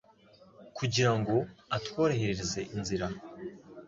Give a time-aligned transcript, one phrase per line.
[0.77, 1.35] kugira ngo
[1.77, 3.05] atworohereze inzira.